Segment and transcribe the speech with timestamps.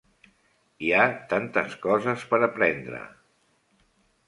[0.85, 1.03] Hi ha
[1.33, 3.05] tantes coses per aprendre.